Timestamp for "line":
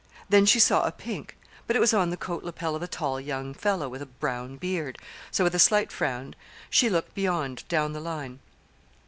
7.99-8.39